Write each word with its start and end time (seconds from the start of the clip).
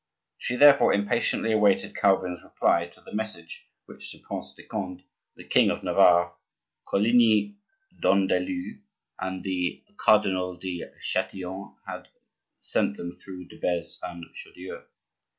She 0.39 0.55
therefore 0.55 0.95
impatiently 0.95 1.51
awaited 1.51 1.95
Calvin's 1.95 2.43
reply 2.43 2.87
to 2.87 3.01
the 3.01 3.13
message 3.13 3.67
which 3.85 4.11
the 4.11 4.17
Prince 4.19 4.51
de 4.55 4.63
Conde, 4.63 5.03
the 5.35 5.43
king 5.43 5.69
of 5.69 5.83
Navarre, 5.83 6.33
Coligny, 6.87 7.57
d'Andelot, 8.01 8.79
and 9.19 9.43
the 9.43 9.83
Cardinal 9.97 10.55
de 10.55 10.85
Chatillon 10.99 11.75
had 11.85 12.07
sent 12.59 12.97
him 12.97 13.11
through 13.11 13.45
de 13.45 13.59
Beze 13.59 13.99
and 14.01 14.25
Chaudieu. 14.33 14.85